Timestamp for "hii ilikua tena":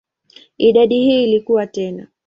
0.99-2.07